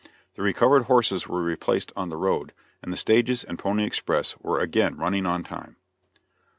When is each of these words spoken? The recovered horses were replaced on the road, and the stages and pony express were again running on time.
The 0.33 0.41
recovered 0.41 0.85
horses 0.85 1.27
were 1.27 1.43
replaced 1.43 1.93
on 1.95 2.09
the 2.09 2.17
road, 2.17 2.53
and 2.81 2.91
the 2.91 2.97
stages 2.97 3.43
and 3.43 3.59
pony 3.59 3.83
express 3.83 4.35
were 4.39 4.57
again 4.59 4.97
running 4.97 5.27
on 5.27 5.43
time. 5.43 5.75